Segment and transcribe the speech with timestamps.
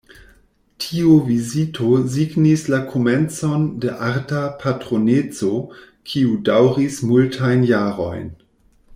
[0.83, 5.51] Tiu vizito signis la komencon de arta patroneco,
[6.13, 8.25] kiu daŭris multajn jarojn.